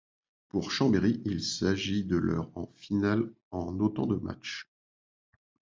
Pour 0.49 0.71
Chambéry, 0.71 1.21
il 1.25 1.43
s'agit 1.43 2.03
de 2.03 2.17
leur 2.17 2.49
en 2.57 2.65
finale 2.75 3.31
en 3.51 3.77
autant 3.77 4.07
de 4.07 4.15
matchs. 4.15 4.67